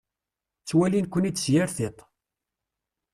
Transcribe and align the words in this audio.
Ttwalin-ken-id 0.61 1.37
s 1.43 1.45
yir 1.53 1.69
tiṭ. 1.77 1.97